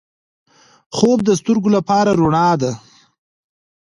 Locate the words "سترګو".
1.39-1.69